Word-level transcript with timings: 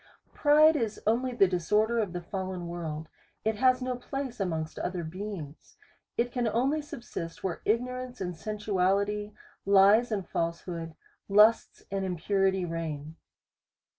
Pride 0.33 0.75
is 0.75 0.99
only 1.05 1.31
the 1.31 1.47
disorder 1.47 1.99
of 1.99 2.11
the 2.11 2.23
fallen 2.23 2.67
world, 2.67 3.07
it 3.45 3.57
has 3.57 3.83
no 3.83 3.95
place 3.95 4.39
amongst 4.39 4.79
other 4.79 5.03
beings; 5.03 5.77
it 6.17 6.31
can 6.31 6.47
only 6.47 6.81
subsist 6.81 7.43
where 7.43 7.61
ignorance 7.65 8.19
and 8.19 8.35
sensuality, 8.35 9.31
lies 9.63 10.11
and 10.11 10.27
falsehood, 10.27 10.95
lusts 11.29 11.83
and 11.91 12.03
impurity 12.03 12.65
reign. 12.65 13.15